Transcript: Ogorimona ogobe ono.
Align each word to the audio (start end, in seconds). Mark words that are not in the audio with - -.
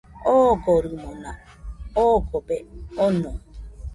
Ogorimona 0.35 1.31
ogobe 2.07 2.57
ono. 3.07 3.31